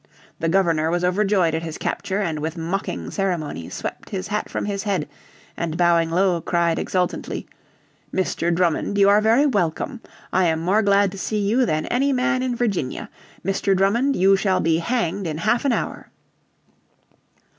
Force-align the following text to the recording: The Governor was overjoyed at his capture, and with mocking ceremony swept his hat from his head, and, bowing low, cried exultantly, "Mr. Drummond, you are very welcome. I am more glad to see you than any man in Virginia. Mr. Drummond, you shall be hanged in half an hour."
The 0.39 0.49
Governor 0.49 0.89
was 0.89 1.03
overjoyed 1.03 1.53
at 1.53 1.61
his 1.61 1.77
capture, 1.77 2.21
and 2.21 2.39
with 2.39 2.57
mocking 2.57 3.11
ceremony 3.11 3.69
swept 3.69 4.09
his 4.09 4.29
hat 4.29 4.49
from 4.49 4.65
his 4.65 4.81
head, 4.81 5.07
and, 5.55 5.77
bowing 5.77 6.09
low, 6.09 6.41
cried 6.41 6.79
exultantly, 6.79 7.45
"Mr. 8.11 8.51
Drummond, 8.51 8.97
you 8.97 9.07
are 9.09 9.21
very 9.21 9.45
welcome. 9.45 10.01
I 10.33 10.45
am 10.47 10.59
more 10.59 10.81
glad 10.81 11.11
to 11.11 11.19
see 11.19 11.47
you 11.47 11.67
than 11.67 11.85
any 11.85 12.13
man 12.13 12.41
in 12.41 12.55
Virginia. 12.55 13.11
Mr. 13.45 13.77
Drummond, 13.77 14.15
you 14.15 14.35
shall 14.35 14.59
be 14.59 14.79
hanged 14.79 15.27
in 15.27 15.37
half 15.37 15.65
an 15.65 15.71
hour." 15.71 16.09